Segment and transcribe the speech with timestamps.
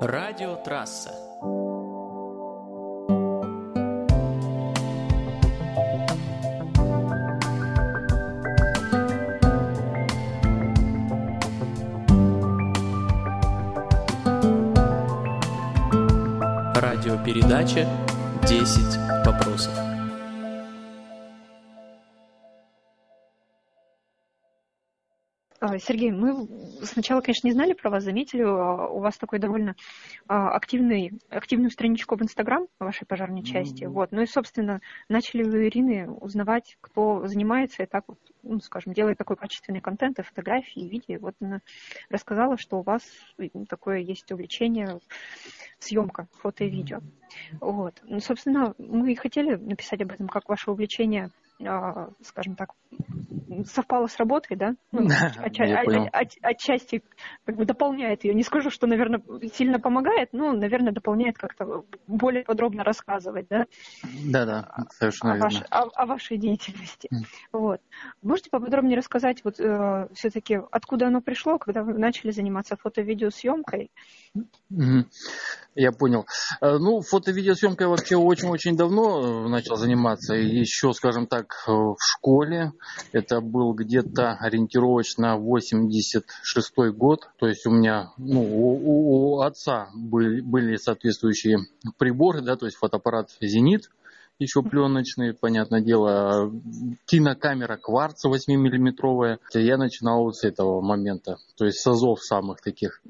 [0.00, 1.10] Радиотрасса.
[16.76, 17.88] Радиопередача
[18.42, 19.87] «10 вопросов».
[25.60, 26.46] Сергей, мы
[26.84, 29.74] сначала, конечно, не знали про вас, заметили, а, у вас такой довольно
[30.28, 33.82] а, активный, активную страничку в Инстаграм вашей пожарной части.
[33.82, 33.88] Mm-hmm.
[33.88, 34.12] Вот.
[34.12, 39.18] Ну и, собственно, начали вы, Ирины, узнавать, кто занимается и так вот, ну, скажем, делает
[39.18, 41.18] такой качественный контент, и фотографии, и видео.
[41.20, 41.60] Вот она
[42.08, 43.02] рассказала, что у вас
[43.36, 45.00] ну, такое есть увлечение
[45.80, 47.00] съемка фото и видео.
[47.60, 48.00] Вот.
[48.04, 51.30] Ну, собственно, мы хотели написать об этом, как ваше увлечение
[52.22, 52.70] скажем так,
[53.66, 54.74] совпало с работой, да?
[54.92, 55.08] Ну,
[56.42, 57.02] отчасти
[57.44, 58.34] как бы дополняет ее.
[58.34, 59.22] Не скажу, что, наверное,
[59.54, 63.66] сильно помогает, но, наверное, дополняет как-то более подробно рассказывать, да?
[64.24, 65.50] Да, да, совершенно о, верно.
[65.50, 67.08] Ваш, о, о вашей деятельности.
[67.12, 67.26] Mm.
[67.52, 67.80] Вот.
[68.22, 73.90] Можете поподробнее рассказать, вот э, все-таки, откуда оно пришло, когда вы начали заниматься фото-видеосъемкой?
[74.36, 75.04] Mm-hmm.
[75.80, 76.26] Я понял.
[76.60, 80.34] Э, ну, фото-видеосъемкой вообще очень-очень давно э, начал заниматься.
[80.34, 82.72] Еще, скажем так, Э, в школе.
[83.12, 87.28] Это был где-то ориентировочно 86 год.
[87.38, 91.58] То есть у меня, ну, у, у отца были, были соответствующие
[91.98, 93.90] приборы, да, то есть фотоаппарат «Зенит»,
[94.38, 96.50] еще пленочный, понятное дело,
[97.06, 99.38] кинокамера кварца 8-миллиметровая.
[99.54, 103.02] Я начинал с этого момента, то есть с азов самых таких.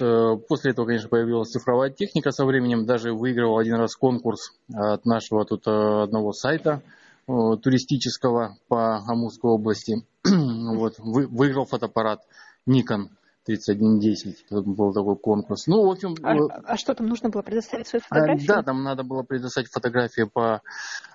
[0.00, 5.04] Э, после этого, конечно, появилась цифровая техника со временем, даже выигрывал один раз конкурс от
[5.04, 6.82] нашего тут э, одного сайта,
[7.26, 10.02] туристического по Амурской области.
[10.24, 12.20] вот, вы, выиграл фотоаппарат
[12.66, 13.08] Nikon
[13.48, 14.44] 3110.
[14.50, 15.66] был такой конкурс.
[15.66, 16.14] Ну, в общем...
[16.22, 16.34] А,
[16.72, 18.46] а что там нужно было предоставить свои а, фотографии?
[18.46, 20.60] Да, там надо было предоставить фотографии по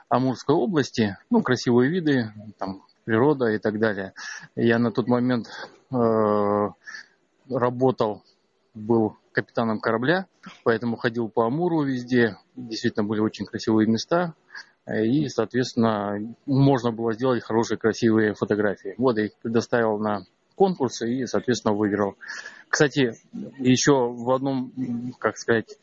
[0.09, 1.15] Амурской области.
[1.29, 4.13] Ну, красивые виды, там, природа и так далее.
[4.55, 5.45] Я на тот момент
[5.91, 6.69] э,
[7.49, 8.23] работал,
[8.73, 10.25] был капитаном корабля,
[10.63, 12.37] поэтому ходил по Амуру везде.
[12.55, 14.33] Действительно были очень красивые места
[14.87, 18.95] и, соответственно, можно было сделать хорошие, красивые фотографии.
[18.97, 22.15] Вот я их предоставил на конкурсы и, соответственно, выиграл.
[22.69, 23.13] Кстати,
[23.59, 24.71] еще в одном,
[25.19, 25.77] как сказать,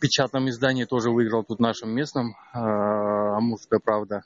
[0.00, 4.22] печатном издании тоже выиграл тут нашим местным, а, Амурская правда,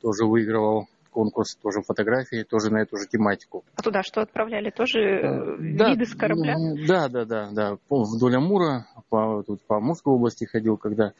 [0.00, 3.64] тоже выигрывал конкурс, тоже фотографии, тоже на эту же тематику.
[3.74, 4.70] А туда что отправляли?
[4.70, 6.54] Тоже э, да, виды с корабля?
[6.86, 7.78] Да, да, да, да.
[7.88, 11.12] Вдоль Амура, по, тут по Амурской области ходил, когда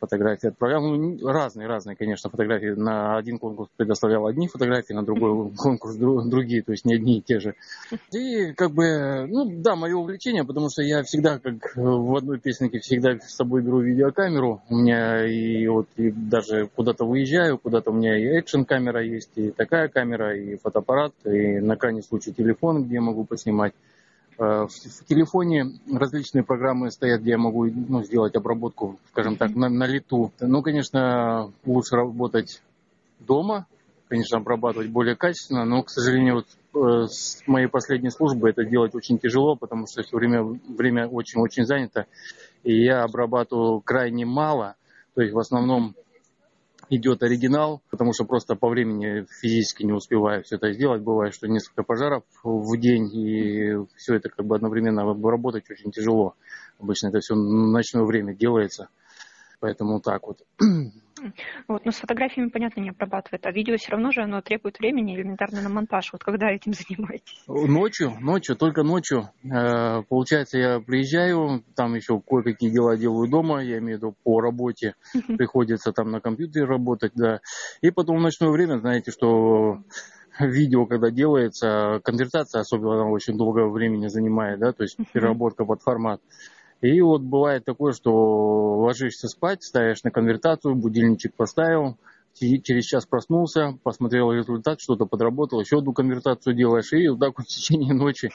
[0.00, 0.82] фотографии отправлял.
[0.82, 2.78] Ну, разные, разные, конечно, фотографии.
[2.78, 7.22] На один конкурс предоставлял одни фотографии, на другой конкурс другие, то есть не одни и
[7.22, 7.54] те же.
[8.12, 12.80] И как бы, ну да, мое увлечение, потому что я всегда, как в одной песенке,
[12.80, 14.62] всегда с собой беру видеокамеру.
[14.68, 19.50] У меня и вот и даже куда-то выезжаю, куда-то у меня и экшн-камера есть, и
[19.50, 23.72] такая камера, и фотоаппарат, и на крайний случай телефон, где я могу поснимать.
[24.38, 29.68] Э, в телефоне различные программы стоят, где я могу ну, сделать обработку, скажем так, на,
[29.68, 30.30] на лету.
[30.40, 32.60] Ну, конечно, лучше работать
[33.20, 33.66] дома,
[34.08, 36.44] конечно, обрабатывать более качественно, но, к сожалению,
[36.74, 41.08] вот, э, с моей последней службы это делать очень тяжело, потому что все время, время
[41.08, 42.06] очень-очень занято,
[42.62, 44.74] и я обрабатываю крайне мало,
[45.14, 45.94] то есть в основном
[46.90, 51.02] идет оригинал, потому что просто по времени физически не успеваю все это сделать.
[51.02, 56.34] Бывает, что несколько пожаров в день, и все это как бы одновременно работать очень тяжело.
[56.78, 58.88] Обычно это все ночное время делается.
[59.60, 60.42] Поэтому так вот.
[61.68, 65.16] Вот, но с фотографиями, понятно, не обрабатывает, а видео все равно же оно требует времени
[65.16, 66.12] элементарно на монтаж.
[66.12, 67.42] Вот когда этим занимаетесь?
[67.46, 69.30] Ночью, ночью, только ночью.
[69.44, 74.40] Э, получается, я приезжаю, там еще кое-какие дела делаю дома, я имею в виду по
[74.40, 74.94] работе,
[75.38, 77.40] приходится там на компьютере работать, да.
[77.80, 79.82] И потом в ночное время, знаете, что
[80.38, 85.82] видео, когда делается, конвертация особенно она очень долгое времени занимает, да, то есть переработка под
[85.82, 86.20] формат.
[86.80, 91.96] И вот бывает такое, что ложишься спать, ставишь на конвертацию, будильничек поставил,
[92.34, 97.46] через час проснулся, посмотрел результат, что-то подработал, еще одну конвертацию делаешь, и вот так вот
[97.46, 98.30] в течение ночи,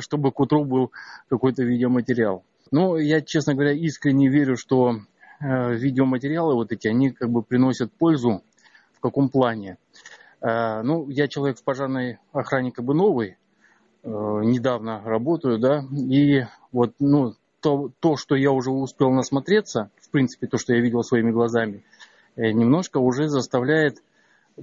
[0.00, 0.92] чтобы к утру был
[1.28, 2.44] какой-то видеоматериал.
[2.70, 4.96] Но я, честно говоря, искренне верю, что
[5.40, 8.42] э, видеоматериалы вот эти, они как бы приносят пользу.
[8.92, 9.78] В каком плане?
[10.42, 13.38] Э, ну, я человек в пожарной охране как бы новый,
[14.02, 20.10] э, недавно работаю, да, и вот, ну, то, то, что я уже успел насмотреться, в
[20.10, 21.84] принципе, то, что я видел своими глазами,
[22.36, 24.02] э, немножко уже заставляет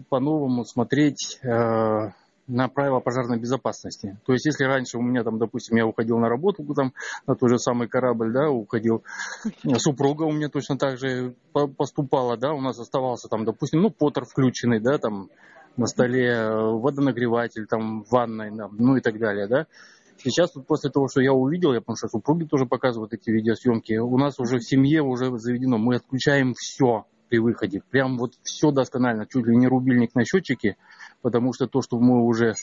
[0.09, 2.11] по-новому смотреть э,
[2.47, 4.17] на правила пожарной безопасности.
[4.25, 6.93] То есть, если раньше у меня там, допустим, я уходил на работу там,
[7.25, 9.03] на тот же самый корабль, да, уходил,
[9.77, 11.35] супруга у меня точно так же
[11.77, 15.29] поступала, да, у нас оставался там, допустим, ну, потер включенный, да, там,
[15.77, 19.67] на столе э, водонагреватель, там, в ванной, ну и так далее, да.
[20.17, 23.93] Сейчас вот после того, что я увидел, я потому что супруги тоже показывают эти видеосъемки,
[23.97, 28.71] у нас уже в семье уже заведено, мы отключаем все при выходе, прям вот все
[28.71, 30.77] досконально, чуть ли не рубильник на счетчике,
[31.21, 32.53] потому что то, что мы уже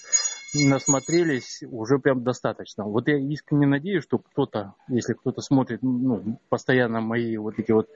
[0.55, 2.85] насмотрелись, уже прям достаточно.
[2.85, 7.89] Вот я искренне надеюсь, что кто-то, если кто-то смотрит ну, постоянно мои вот эти вот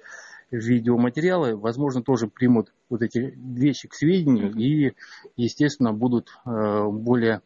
[0.51, 4.95] видеоматериалы, возможно, тоже примут вот эти вещи к сведению и,
[5.37, 7.43] естественно, будут э, более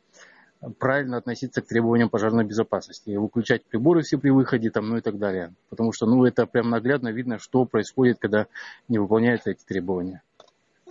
[0.79, 5.19] правильно относиться к требованиям пожарной безопасности, выключать приборы все при выходе, там, ну и так
[5.19, 5.55] далее.
[5.69, 8.47] Потому что, ну, это прям наглядно видно, что происходит, когда
[8.89, 10.23] не выполняются эти требования.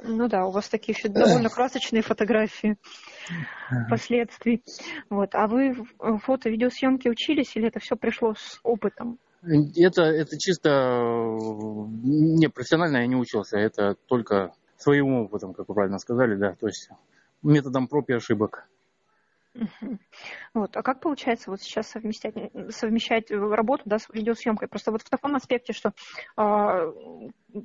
[0.01, 2.77] Ну да, у вас такие еще довольно красочные фотографии
[3.89, 4.63] последствий.
[5.09, 5.35] Вот.
[5.35, 5.75] А вы
[6.23, 9.19] фото, видеосъемки учились или это все пришло с опытом?
[9.41, 11.37] Это, это чисто
[12.03, 16.67] не профессионально я не учился, это только своим опытом, как вы правильно сказали, да, то
[16.67, 16.89] есть
[17.41, 18.67] методом проб и ошибок.
[20.53, 20.75] Вот.
[20.77, 22.35] А как получается вот сейчас совмещать,
[22.69, 24.67] совмещать работу да, с видеосъемкой?
[24.67, 25.93] Просто вот в таком аспекте, что
[26.37, 26.91] э,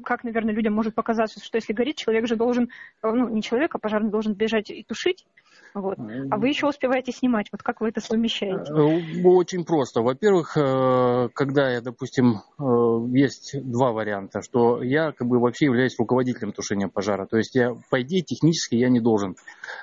[0.05, 2.71] как, наверное, людям может показаться, что если горит, человек же должен,
[3.03, 5.27] ну, не человек, а пожарный должен бежать и тушить,
[5.75, 5.99] вот.
[5.99, 7.49] А вы еще успеваете снимать.
[7.51, 8.73] Вот как вы это совмещаете?
[8.73, 10.03] Э, очень просто.
[10.03, 15.99] Во-первых, э, когда я, допустим, э, есть два варианта, что я как бы вообще являюсь
[15.99, 17.27] руководителем тушения пожара.
[17.27, 19.37] То есть я, по идее, технически я не должен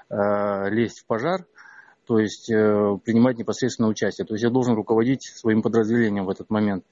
[0.09, 1.45] лезть в пожар,
[2.06, 4.25] то есть принимать непосредственно участие.
[4.25, 6.83] То есть я должен руководить своим подразделением в этот момент.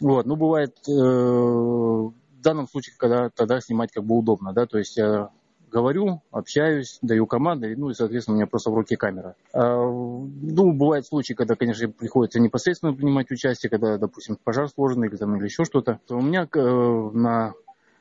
[0.00, 0.26] Вот.
[0.26, 2.12] Ну, бывает в
[2.42, 5.30] данном случае, когда тогда снимать как бы удобно, да, то есть я
[5.70, 9.36] говорю, общаюсь, даю команды, ну и, соответственно, у меня просто в руке камера.
[9.52, 15.16] А, ну, бывают случаи, когда, конечно, приходится непосредственно принимать участие, когда, допустим, пожар сложный или,
[15.16, 16.00] там, или еще что-то.
[16.08, 17.54] У меня э, на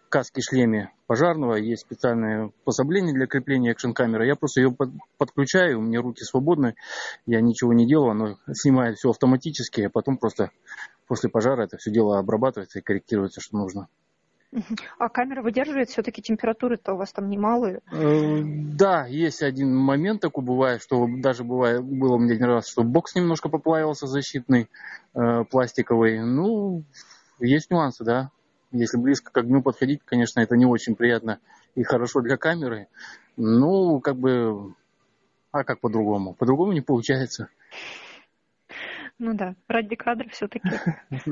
[0.10, 4.28] каске шлеме пожарного есть специальное пособление для крепления экшн-камеры.
[4.28, 6.76] Я просто ее под, подключаю, у меня руки свободны,
[7.26, 10.52] я ничего не делаю, оно снимает все автоматически, а потом просто
[11.08, 13.88] после пожара это все дело обрабатывается и корректируется, что нужно.
[14.98, 17.82] А камера выдерживает все-таки температуры-то у вас там немалые?
[17.92, 22.68] Э, да, есть один момент такой бывает, что даже бывает, было у меня один раз,
[22.68, 24.68] что бокс немножко поплавился защитный,
[25.14, 26.24] э, пластиковый.
[26.24, 26.84] Ну,
[27.40, 28.32] есть нюансы, да.
[28.72, 31.40] Если близко к огню подходить, конечно, это не очень приятно
[31.76, 32.88] и хорошо для камеры.
[33.36, 34.74] Ну, как бы,
[35.52, 36.34] а как по-другому?
[36.34, 37.50] По-другому не получается.
[39.22, 40.70] Ну да, ради кадра все-таки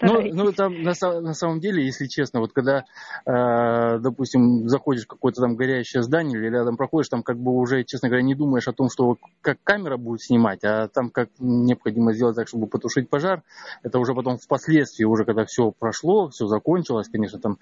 [0.00, 2.86] ну, ну, там на, на самом деле, если честно, вот когда,
[3.26, 7.84] э, допустим, заходишь в какое-то там горящее здание или рядом проходишь, там как бы уже,
[7.84, 12.14] честно говоря, не думаешь о том, что как камера будет снимать, а там как необходимо
[12.14, 13.42] сделать так, чтобы потушить пожар.
[13.82, 17.58] Это уже потом впоследствии, уже когда все прошло, все закончилось, конечно, там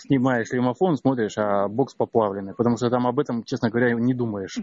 [0.00, 4.58] снимаешь лимофон, смотришь, а бокс поплавленный, потому что там об этом, честно говоря, не думаешь,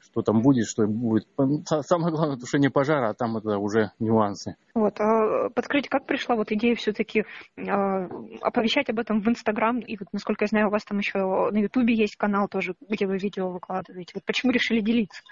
[0.00, 1.26] что там будет, что будет.
[1.66, 4.56] Самое главное тушение пожара, а там это уже нюансы.
[4.74, 7.24] Вот, а подскажите, как пришла вот идея все-таки
[7.56, 8.08] а,
[8.40, 11.18] оповещать об этом в Инстаграм, и вот, насколько я знаю, у вас там еще
[11.50, 14.12] на Ютубе есть канал тоже, где вы видео выкладываете.
[14.14, 15.22] Вот почему решили делиться?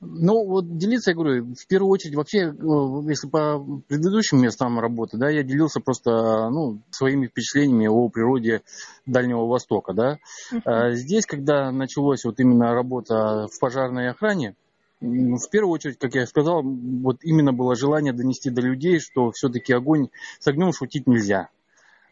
[0.00, 5.18] Ну, вот делиться, я говорю, в первую очередь, вообще, э, если по предыдущим местам работы,
[5.18, 8.62] да, я делился просто, ну, своими впечатлениями о природе
[9.04, 10.18] Дальнего Востока, да.
[10.52, 10.92] Uh-huh.
[10.92, 14.54] Здесь, когда началась вот именно работа в пожарной охране,
[15.00, 19.72] в первую очередь, как я сказал, вот именно было желание донести до людей, что все-таки
[19.72, 21.48] огонь, с огнем шутить нельзя.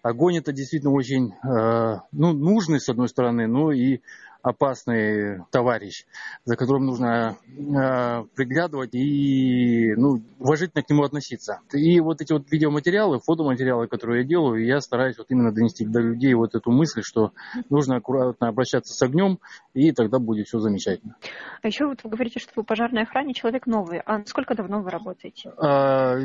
[0.02, 4.00] Огонь это действительно очень, э, ну, нужный, с одной стороны, но и
[4.48, 6.04] опасный товарищ,
[6.44, 11.60] за которым нужно э, приглядывать и ну, уважительно к нему относиться.
[11.72, 16.00] И вот эти вот видеоматериалы, фотоматериалы, которые я делаю, я стараюсь вот именно донести до
[16.00, 17.32] людей вот эту мысль, что
[17.70, 19.38] нужно аккуратно обращаться с огнем,
[19.74, 21.16] и тогда будет все замечательно.
[21.62, 24.00] А еще вот вы говорите, что вы пожарной охране человек новый.
[24.00, 25.50] А сколько давно вы работаете?
[25.58, 26.16] А,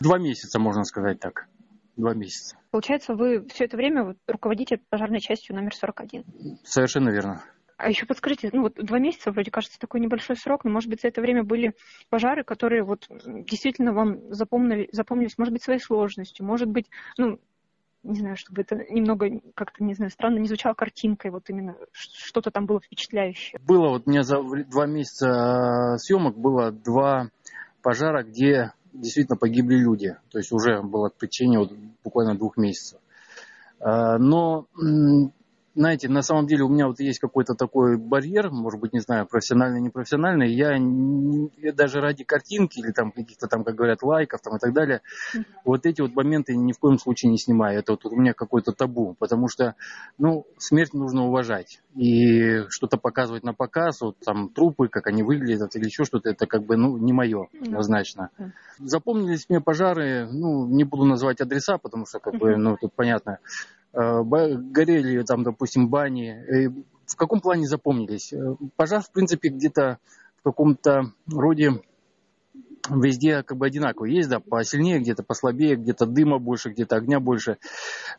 [0.00, 1.46] два месяца, можно сказать так
[1.96, 2.56] два месяца.
[2.70, 6.24] Получается, вы все это время руководите пожарной частью номер 41?
[6.62, 7.42] Совершенно верно.
[7.78, 11.02] А еще подскажите, ну вот два месяца вроде кажется такой небольшой срок, но может быть
[11.02, 11.74] за это время были
[12.08, 16.86] пожары, которые вот действительно вам запомнили, запомнились, может быть, своей сложностью, может быть,
[17.18, 17.38] ну,
[18.02, 22.50] не знаю, чтобы это немного как-то, не знаю, странно не звучало картинкой, вот именно что-то
[22.50, 23.60] там было впечатляющее.
[23.60, 27.30] Было вот у меня за два месяца а, съемок было два
[27.82, 30.16] пожара, где действительно погибли люди.
[30.30, 33.00] То есть уже было в течение вот буквально двух месяцев.
[33.80, 34.66] А, но
[35.76, 39.26] знаете, на самом деле у меня вот есть какой-то такой барьер, может быть, не знаю,
[39.26, 40.50] профессиональный, непрофессиональный.
[40.50, 44.72] Я, не, даже ради картинки или там каких-то там, как говорят, лайков там и так
[44.72, 45.02] далее,
[45.34, 45.44] mm-hmm.
[45.66, 47.78] вот эти вот моменты ни в коем случае не снимаю.
[47.78, 49.74] Это вот у меня какой-то табу, потому что,
[50.16, 51.82] ну, смерть нужно уважать.
[51.94, 56.46] И что-то показывать на показ, вот там трупы, как они выглядят или еще что-то, это
[56.46, 58.30] как бы, ну, не мое, однозначно.
[58.38, 58.50] Mm-hmm.
[58.78, 62.38] Запомнились мне пожары, ну, не буду называть адреса, потому что, как mm-hmm.
[62.38, 63.40] бы, ну, тут понятно,
[63.96, 66.74] горели там, допустим, бани.
[67.06, 68.32] В каком плане запомнились?
[68.32, 69.98] Э, пожар, в принципе, где-то
[70.40, 71.80] в каком-то роде
[72.90, 77.58] везде как бы одинаково есть, да, посильнее, где-то послабее, где-то дыма больше, где-то огня больше.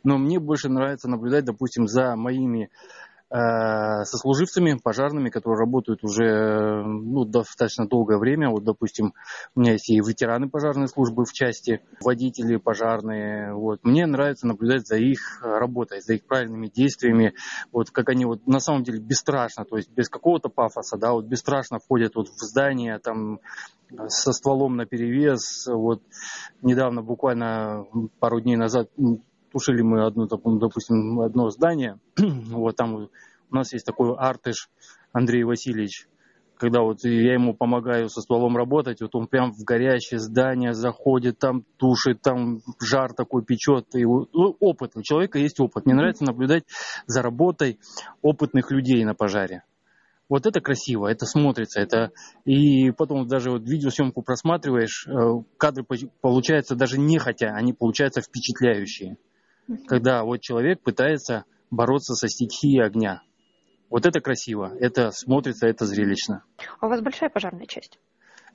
[0.03, 7.25] Но мне больше нравится наблюдать, допустим, за моими Э, сослуживцами пожарными, которые работают уже ну,
[7.25, 8.49] достаточно долгое время.
[8.49, 9.13] Вот, допустим,
[9.55, 13.53] у меня есть и ветераны пожарной службы в части, водители пожарные.
[13.53, 13.83] Вот.
[13.83, 17.33] Мне нравится наблюдать за их работой, за их правильными действиями,
[17.71, 21.25] вот как они вот на самом деле бесстрашно, то есть без какого-то пафоса, да, вот
[21.25, 23.39] бесстрашно входят вот в здание, там
[24.07, 25.67] со стволом на перевес.
[25.67, 26.01] Вот
[26.61, 27.85] недавно, буквально
[28.19, 28.89] пару дней назад,
[29.51, 31.99] тушили мы одно, допустим, одно здание.
[32.17, 33.09] вот там
[33.49, 34.69] у нас есть такой артыш
[35.11, 36.07] Андрей Васильевич.
[36.57, 41.37] Когда вот я ему помогаю со стволом работать, вот он прям в горящее здание заходит,
[41.37, 43.93] там тушит, там жар такой печет.
[43.93, 45.85] И, ну, опыт, у человека есть опыт.
[45.85, 46.63] Мне нравится наблюдать
[47.05, 47.79] за работой
[48.23, 49.63] опытных людей на пожаре.
[50.29, 52.11] Вот это красиво, это смотрится, это
[52.43, 55.11] и потом даже вот видеосъемку просматриваешь, э,
[55.57, 55.85] кадры
[56.19, 59.15] получаются даже нехотя, они получаются впечатляющие
[59.87, 63.21] когда вот человек пытается бороться со стихией огня.
[63.89, 66.43] Вот это красиво, это смотрится, это зрелищно.
[66.79, 67.99] А у вас большая пожарная часть?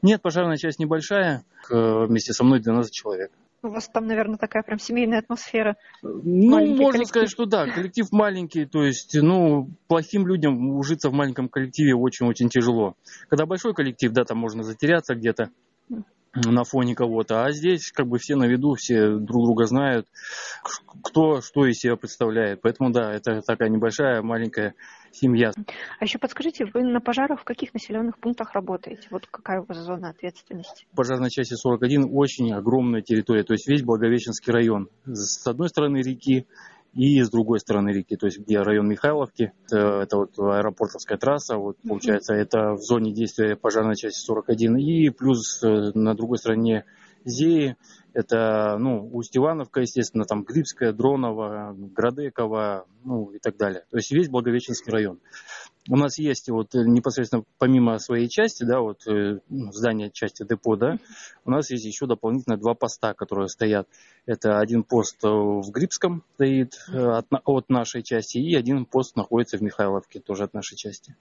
[0.02, 3.31] Нет, пожарная часть небольшая, вместе со мной 12 человек.
[3.64, 5.76] У вас там, наверное, такая прям семейная атмосфера.
[6.02, 7.07] Ну, можно коллектив.
[7.07, 12.49] сказать, что да, коллектив маленький, то есть, ну, плохим людям ужиться в маленьком коллективе очень-очень
[12.49, 12.97] тяжело.
[13.28, 15.50] Когда большой коллектив, да, там можно затеряться где-то
[16.35, 17.45] на фоне кого-то.
[17.45, 20.07] А здесь как бы все на виду, все друг друга знают,
[21.03, 22.62] кто что из себя представляет.
[22.62, 24.75] Поэтому да, это такая небольшая, маленькая
[25.12, 25.53] семья.
[25.99, 29.09] А еще подскажите, вы на пожарах в каких населенных пунктах работаете?
[29.11, 30.87] Вот какая у вас зона ответственности?
[30.93, 34.89] В пожарной части 41 очень огромная территория, то есть весь Благовещенский район.
[35.05, 36.47] С одной стороны реки
[36.95, 41.57] и с другой стороны реки, то есть где район Михайловки, это, это вот аэропортовская трасса,
[41.57, 46.85] вот получается это в зоне действия пожарной части 41, и плюс э, на другой стороне
[47.25, 47.77] Зеи,
[48.15, 53.85] это, ну, Усть-Ивановка, естественно, там Грибская, Дронова, Градекова, ну, и так далее.
[53.91, 55.21] То есть весь Благовещенский район.
[55.89, 60.45] У нас есть вот э, непосредственно помимо своей части, да, вот э, ну, здания части
[60.45, 60.99] депо, да,
[61.45, 63.89] у нас есть еще дополнительно два поста, которые стоят.
[64.25, 69.59] Это один пост в Грибском стоит э, от, от нашей части, и один пост находится
[69.59, 71.17] в Михайловке, тоже от нашей части.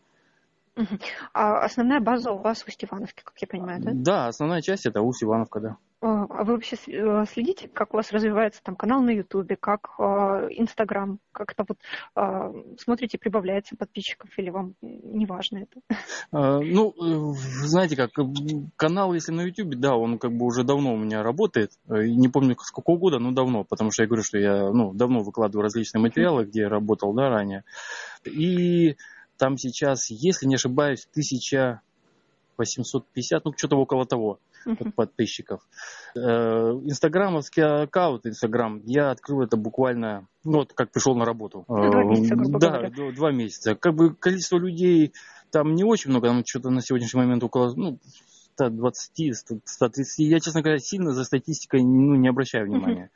[1.33, 3.91] А основная база у вас в Усть-Ивановке, как я понимаю, да?
[3.93, 5.77] Да, основная часть это Усть-Ивановка, да.
[6.01, 9.91] А, а вы вообще э, следите, как у вас развивается там канал на Ютубе, как
[9.99, 11.77] а, Инстаграм, как это вот
[12.15, 15.79] а, смотрите, прибавляется подписчиков или вам не важно это?
[16.31, 18.11] Ну, э, знаете как,
[18.77, 21.71] канал, если на Ютубе, да, он как бы уже давно у меня работает.
[21.87, 24.93] Э, не помню, с какого года, но давно, потому что я говорю, что я ну,
[24.93, 27.63] давно выкладываю различные материалы, где я работал, да, ранее.
[28.25, 28.97] И
[29.37, 31.07] там сейчас, если не ошибаюсь,
[32.61, 34.91] 1850, ну, что-то около того uh-huh.
[34.91, 35.61] подписчиков.
[36.15, 36.19] Э,
[36.83, 41.65] инстаграмовский аккаунт, Инстаграм, я открыл это буквально, ну вот как пришел на работу.
[41.67, 43.11] Два месяца, грубо да, говоря.
[43.11, 43.75] два месяца.
[43.75, 45.13] Как бы количество людей
[45.51, 47.99] там не очень много, там что-то на сегодняшний момент около, ну,
[48.69, 50.19] 120, 130.
[50.19, 53.09] Я, честно говоря, сильно за статистикой ну, не обращаю внимания.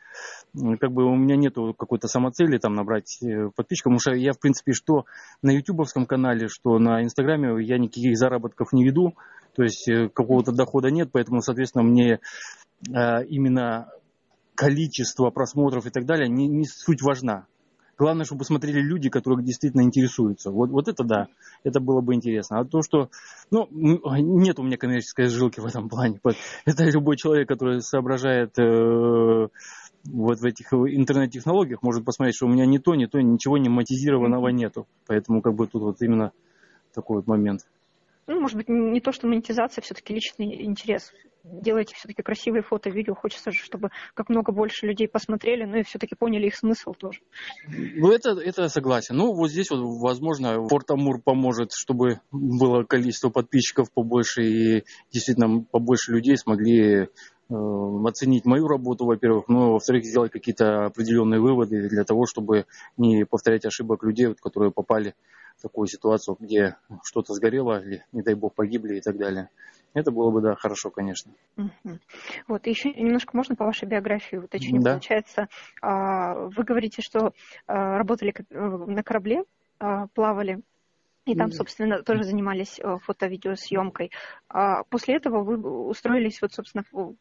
[0.55, 0.77] Uh-huh.
[0.77, 4.39] Как бы у меня нету какой-то самоцели там набрать э, подписчиков, потому что я, в
[4.39, 5.05] принципе, что
[5.41, 9.13] на ютубовском канале, что на инстаграме я никаких заработков не веду.
[9.55, 12.19] То есть э, какого-то дохода нет, поэтому, соответственно, мне
[12.89, 13.89] э, именно
[14.55, 17.45] количество просмотров и так далее не, не суть важна.
[17.97, 20.51] Главное, чтобы смотрели люди, которые действительно интересуются.
[20.51, 21.27] Вот, вот это да,
[21.63, 22.59] это было бы интересно.
[22.59, 23.09] А то, что,
[23.51, 26.19] ну, нет у меня коммерческой жилки в этом плане.
[26.65, 29.47] Это любой человек, который соображает э,
[30.05, 33.69] вот в этих интернет-технологиях, может посмотреть, что у меня не то, не то, ничего не
[33.69, 34.87] монетизированного нету.
[35.07, 36.31] Поэтому как бы тут вот именно
[36.93, 37.61] такой вот момент
[38.27, 41.13] ну, может быть, не то, что монетизация, все-таки личный интерес.
[41.47, 43.13] Делаете все-таки красивые фото, видео.
[43.13, 47.19] Хочется же, чтобы как много больше людей посмотрели, ну и все-таки поняли их смысл тоже.
[47.67, 49.15] Ну, это, это согласен.
[49.15, 55.63] Ну, вот здесь вот, возможно, Форт Амур поможет, чтобы было количество подписчиков побольше и действительно
[55.63, 57.09] побольше людей смогли
[57.47, 62.65] оценить мою работу, во-первых, но, во-вторых, сделать какие-то определенные выводы для того, чтобы
[62.97, 65.13] не повторять ошибок людей, которые попали
[65.57, 69.49] в такую ситуацию, где что-то сгорело или, не дай бог, погибли и так далее.
[69.95, 71.31] Это было бы, да, хорошо, конечно.
[71.55, 71.99] Угу.
[72.49, 74.83] Вот, еще немножко можно по вашей биографии уточнить.
[74.83, 74.91] Да.
[74.91, 75.47] Получается,
[75.81, 77.31] а, вы говорите, что
[77.65, 79.45] а, работали э, на корабле,
[79.79, 80.61] а, плавали
[81.25, 84.11] и там, собственно, тоже занимались э, фото-видеосъемкой.
[84.91, 87.15] После этого вы устроились, вот, собственно, в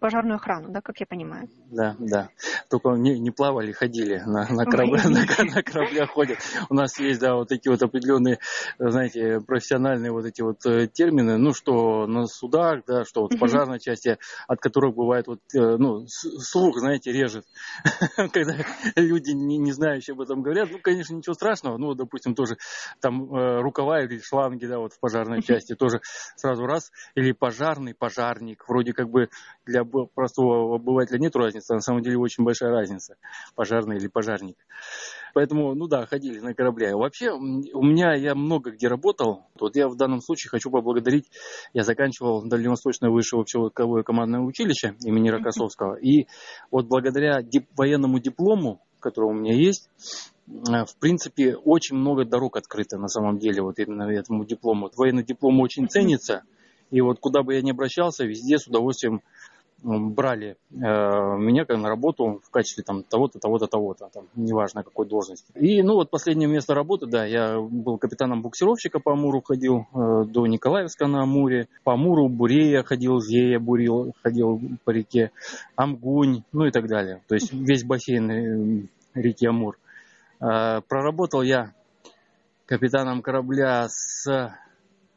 [0.00, 1.48] пожарную охрану, да, как я понимаю?
[1.70, 2.30] Да, да.
[2.70, 6.38] Только не, не плавали, ходили на, на, корабле, на, на кораблях ходят.
[6.70, 8.38] У нас есть, да, вот такие вот определенные,
[8.78, 13.38] знаете, профессиональные вот эти вот э, термины, ну, что на судах, да, что вот в
[13.38, 17.44] пожарной части, от которых бывает вот, э, ну, слух, знаете, режет.
[18.16, 18.56] Когда
[18.96, 22.56] люди, не, не знающие об этом говорят, ну, конечно, ничего страшного, ну, допустим, тоже
[23.00, 26.00] там э, рукава или шланги, да, вот в пожарной части тоже
[26.36, 29.28] сразу раз, или пожарный, пожарник, вроде как бы
[29.68, 33.16] для простого обывателя нет разницы, на самом деле очень большая разница,
[33.54, 34.56] пожарный или пожарник.
[35.34, 36.96] Поэтому, ну да, ходили на корабле.
[36.96, 39.44] Вообще, у меня, я много где работал.
[39.60, 41.30] Вот я в данном случае хочу поблагодарить,
[41.74, 45.96] я заканчивал Дальневосточное высшее общевойсковое командное училище имени Рокоссовского.
[45.96, 46.26] И
[46.70, 49.90] вот благодаря дип, военному диплому, который у меня есть,
[50.48, 54.90] э, в принципе, очень много дорог открыто на самом деле, вот именно этому диплому.
[54.96, 56.42] Военный диплом очень ценится,
[56.90, 59.22] и вот куда бы я ни обращался, везде с удовольствием
[59.82, 65.52] брали э, меня на работу в качестве там того-то, того-то, того-то, там, неважно какой должности.
[65.54, 70.24] И, ну, вот последнее место работы, да, я был капитаном буксировщика по Амуру, ходил э,
[70.24, 75.30] до Николаевска на Амуре, по Амуру Бурея ходил, Зея бурил, ходил по реке,
[75.76, 77.22] Амгунь, ну и так далее.
[77.28, 79.78] То есть весь бассейн э, реки Амур.
[80.40, 81.72] Э, проработал я
[82.66, 84.52] капитаном корабля с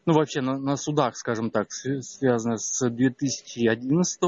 [0.05, 4.20] ну вообще на, на судах, скажем так, связано с 2011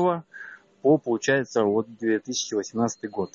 [0.81, 3.31] по, получается, вот 2018 год.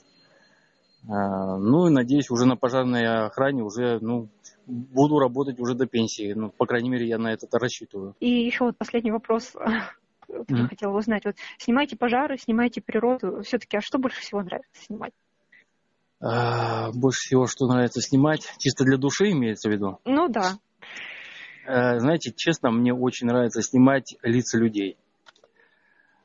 [1.09, 4.29] А, ну и надеюсь, уже на пожарной охране уже, ну,
[4.67, 6.33] буду работать уже до пенсии.
[6.35, 8.15] Ну, по крайней мере, я на это рассчитываю.
[8.21, 9.55] И еще вот последний вопрос.
[10.31, 10.69] Mm-hmm.
[10.69, 11.25] Хотела узнать.
[11.25, 13.41] Вот снимайте пожары, снимайте природу.
[13.45, 15.15] Все-таки, а что больше всего нравится снимать?
[16.21, 20.01] А, больше всего, что нравится снимать, чисто для души имеется в виду?
[20.05, 20.59] Ну да.
[21.69, 24.97] Э, знаете, честно, мне очень нравится снимать лица людей.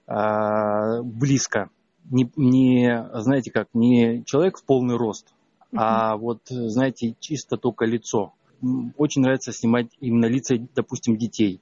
[0.08, 1.70] Э, близко.
[2.10, 5.34] Не, не, знаете как, не человек в полный рост,
[5.76, 8.34] а вот, знаете, чисто только лицо.
[8.98, 11.62] Очень нравится снимать именно лица, допустим, детей.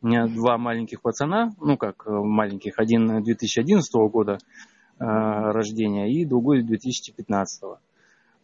[0.00, 4.38] У меня два маленьких пацана, ну как э, маленьких, один 2011 года
[4.98, 7.78] э, рождения и другой 2015.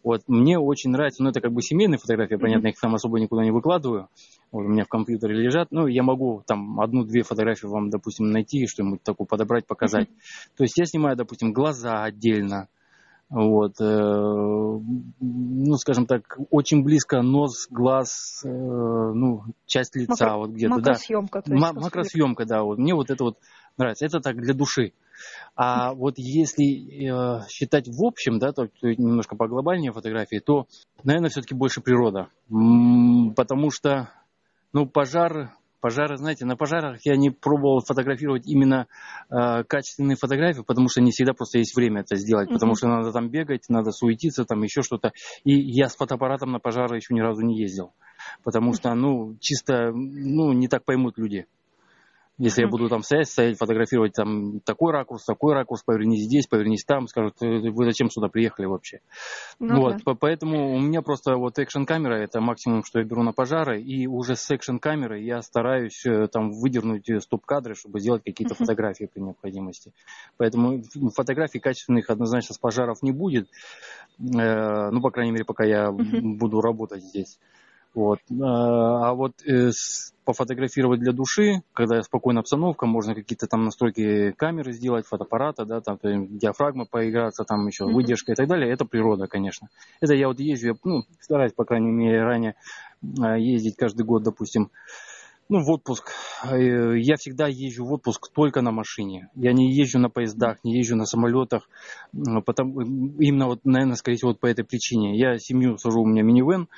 [0.03, 3.43] Вот, мне очень нравится, ну это как бы семейные фотографии, понятно, их там особо никуда
[3.43, 4.09] не выкладываю
[4.51, 5.69] у меня в компьютере лежат.
[5.71, 10.09] Ну, я могу там одну-две фотографии вам, допустим, найти, что-нибудь такое подобрать, показать.
[10.09, 10.57] Mm-hmm.
[10.57, 12.69] То есть я снимаю, допустим, глаза отдельно.
[13.31, 20.51] Вот, э, ну, скажем так, очень близко нос, глаз, э, ну, часть лица, Макро, вот
[20.53, 21.55] где-то, макросъемка, да.
[21.55, 22.79] М- макросъемка, да, вот.
[22.79, 23.37] Мне вот это вот
[23.77, 24.07] нравится.
[24.07, 24.93] Это так для души.
[25.57, 30.67] А вот если э, считать в общем, да, то, то немножко по глобальнее фотографии, то,
[31.05, 32.29] наверное, все-таки больше природа.
[32.51, 34.09] М- потому что
[34.73, 38.87] ну, пожар, пожары, знаете, на пожарах я не пробовал фотографировать именно
[39.31, 42.55] э, качественные фотографии, потому что не всегда просто есть время это сделать, mm-hmm.
[42.55, 45.13] потому что надо там бегать, надо суетиться, там еще что-то.
[45.45, 47.95] И я с фотоаппаратом на пожары еще ни разу не ездил,
[48.45, 51.47] потому что, ну, чисто, ну, не так поймут люди.
[52.39, 56.85] Если я буду там стоять, стоять, фотографировать там такой ракурс, такой ракурс, повернись здесь, повернись
[56.85, 59.01] там, скажут, вы зачем сюда приехали вообще?
[59.59, 60.15] Ну, вот, да.
[60.15, 64.07] поэтому у меня просто вот экшн камера это максимум, что я беру на пожары, и
[64.07, 68.59] уже с экшн камерой я стараюсь э, там выдернуть э, стоп-кадры, чтобы сделать какие-то uh-huh.
[68.59, 69.93] фотографии при необходимости.
[70.37, 70.83] Поэтому
[71.17, 73.49] фотографий качественных однозначно с пожаров не будет,
[74.21, 76.21] э, ну, по крайней мере, пока я uh-huh.
[76.21, 77.41] буду работать здесь.
[77.99, 78.21] Вот.
[78.41, 79.71] А, а вот э,
[80.25, 85.99] пофотографировать для души, когда спокойная обстановка, можно какие-то там настройки камеры сделать, фотоаппарата, да, там
[86.39, 87.93] диафрагма поиграться, там еще mm-hmm.
[87.93, 89.69] выдержка и так далее, это природа, конечно.
[90.01, 92.55] Это я вот езжу, ну, стараюсь, по крайней мере, ранее
[93.21, 94.71] а, ездить каждый год, допустим,
[95.49, 96.13] ну, в отпуск.
[96.45, 99.29] Э, я всегда езжу в отпуск только на машине.
[99.35, 101.69] Я не езжу на поездах, не езжу на самолетах.
[102.45, 102.83] Потому,
[103.19, 105.19] именно вот, наверное, скорее всего, вот по этой причине.
[105.19, 106.69] Я семью сажу, у меня минивэн,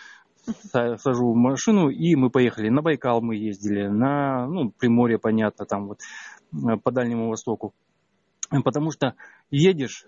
[0.73, 2.69] сажу в машину, и мы поехали.
[2.69, 6.01] На Байкал мы ездили, на ну, Приморье, понятно, там вот
[6.53, 7.75] э, по Дальнему Востоку.
[8.65, 9.15] Потому что
[9.51, 10.07] едешь,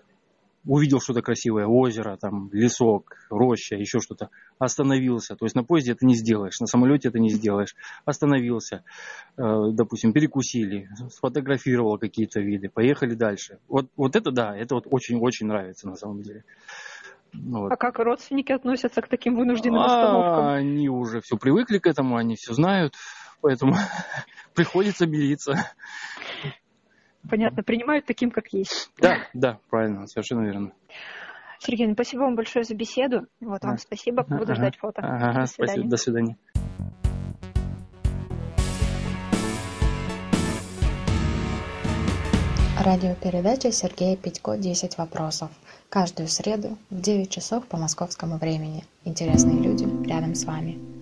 [0.65, 5.35] увидел что-то красивое, озеро, там, лесок, роща, еще что-то, остановился.
[5.35, 7.75] То есть на поезде это не сделаешь, на самолете это не сделаешь.
[8.05, 8.83] Остановился,
[9.37, 9.41] э,
[9.71, 13.59] допустим, перекусили, сфотографировал какие-то виды, поехали дальше.
[13.67, 16.43] Вот, вот это да, это вот очень-очень нравится на самом деле.
[17.33, 17.71] Вот.
[17.71, 20.47] А как родственники относятся к таким вынужденным а, остановкам?
[20.47, 22.95] Они уже все привыкли к этому, они все знают,
[23.41, 23.75] поэтому
[24.53, 25.55] приходится мириться.
[27.29, 28.91] Понятно, принимают таким, как есть.
[28.97, 30.73] Да, да, правильно, совершенно верно.
[31.59, 33.27] Сергей, ну спасибо вам большое за беседу.
[33.39, 34.23] Вот вам спасибо.
[34.23, 35.01] Буду ага, ждать фото.
[35.01, 35.87] Ага, до свидания.
[35.87, 35.89] спасибо.
[35.89, 36.37] До свидания.
[42.83, 45.49] Радиопередача Сергея Петько «10 вопросов».
[45.87, 48.83] Каждую среду в 9 часов по московскому времени.
[49.05, 50.92] Интересные люди рядом с вами.